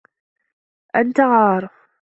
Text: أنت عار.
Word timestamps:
أنت 0.95 1.19
عار. 1.19 1.69